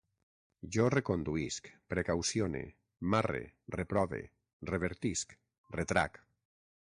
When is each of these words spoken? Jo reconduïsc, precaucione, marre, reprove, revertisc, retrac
Jo 0.75 0.85
reconduïsc, 0.93 1.69
precaucione, 1.93 2.63
marre, 3.15 3.43
reprove, 3.77 4.23
revertisc, 4.73 5.37
retrac 5.79 6.19